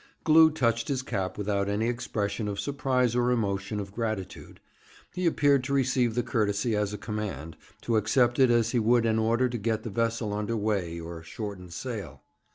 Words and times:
Glew 0.23 0.49
touched 0.49 0.87
his 0.87 1.03
cap 1.03 1.37
without 1.37 1.69
any 1.69 1.87
expression 1.87 2.47
of 2.47 2.59
surprise 2.59 3.15
or 3.15 3.29
emotion 3.29 3.79
of 3.79 3.91
gratitude. 3.93 4.59
He 5.13 5.27
appeared 5.27 5.63
to 5.65 5.73
receive 5.73 6.15
the 6.15 6.23
courtesy 6.23 6.75
as 6.75 6.91
a 6.91 6.97
command, 6.97 7.55
to 7.81 7.97
accept 7.97 8.39
it 8.39 8.49
as 8.49 8.71
he 8.71 8.79
would 8.79 9.05
an 9.05 9.19
order 9.19 9.47
to 9.47 9.57
get 9.59 9.83
the 9.83 9.91
vessel 9.91 10.33
under 10.33 10.57
weigh 10.57 10.99
or 10.99 11.21
shorten 11.21 11.69
sail. 11.69 12.23